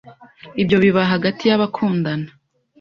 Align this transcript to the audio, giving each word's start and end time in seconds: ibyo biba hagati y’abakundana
ibyo 0.61 0.77
biba 0.83 1.01
hagati 1.11 1.43
y’abakundana 1.49 2.29